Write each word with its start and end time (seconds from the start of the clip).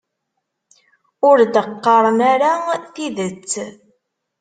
Ur 1.29 1.37
d-qqaren 1.53 2.19
ara 2.33 2.51
tidet. 2.93 3.51